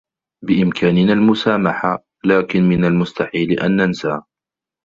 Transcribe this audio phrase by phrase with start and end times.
[0.45, 4.21] بإمكاننا المسامحة، لكن من المستحيل أن ننسى.